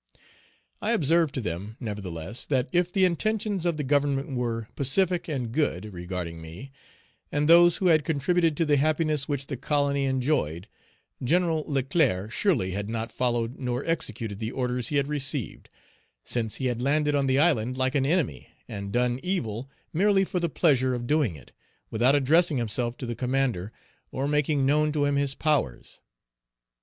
[0.81, 5.51] I observed to them, nevertheless, that if the intentions of the Government were pacific and
[5.51, 6.71] good regarding me
[7.31, 10.67] and those who had contributed to the happiness which the colony enjoyed,
[11.23, 11.47] Gen.
[11.51, 15.69] Leclerc surely had not followed nor Page 302 executed the orders he had received,
[16.23, 20.39] since he had landed on the island like an enemy, and done evil merely for
[20.39, 21.51] the pleasure of doing it,
[21.91, 23.71] without addressing himself to the commander
[24.11, 25.99] or making known to him his powers.